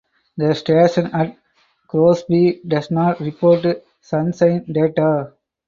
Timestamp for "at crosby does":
1.13-2.89